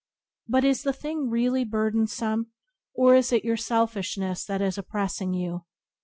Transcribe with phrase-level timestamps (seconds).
[0.47, 2.47] But is the thing really burdensome,
[2.95, 5.65] or is it your selfishness that is oppressing you?